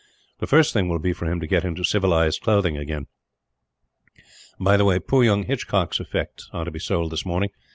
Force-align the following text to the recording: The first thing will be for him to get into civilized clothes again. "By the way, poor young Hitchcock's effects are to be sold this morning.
The 0.39 0.47
first 0.47 0.73
thing 0.73 0.89
will 0.89 0.97
be 0.97 1.13
for 1.13 1.27
him 1.29 1.39
to 1.41 1.45
get 1.45 1.63
into 1.63 1.83
civilized 1.83 2.41
clothes 2.41 2.65
again. 2.65 3.05
"By 4.59 4.75
the 4.75 4.83
way, 4.85 4.97
poor 4.97 5.23
young 5.23 5.43
Hitchcock's 5.43 5.99
effects 5.99 6.49
are 6.51 6.65
to 6.65 6.71
be 6.71 6.79
sold 6.79 7.11
this 7.11 7.23
morning. 7.23 7.51